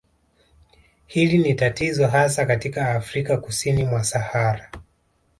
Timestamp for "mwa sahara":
3.83-4.71